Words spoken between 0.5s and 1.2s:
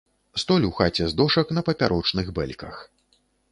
у хаце з